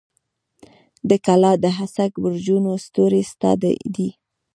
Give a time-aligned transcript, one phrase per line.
[1.09, 3.51] د کلا د هسک برجونو ستوري ستا
[3.95, 4.09] دي